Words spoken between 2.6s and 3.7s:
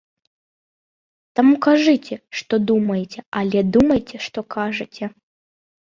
думаеце, але